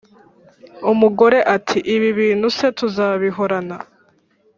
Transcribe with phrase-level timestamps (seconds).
[0.91, 3.77] umugore ati: "Ibi bintu se tuzabihorana?"